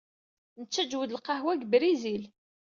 Nettaǧǧew-d 0.59 1.11
lqahwa 1.13 1.53
seg 1.55 1.63
Brizil. 1.71 2.23